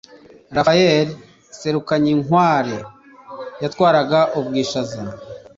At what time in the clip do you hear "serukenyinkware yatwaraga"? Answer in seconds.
1.59-4.19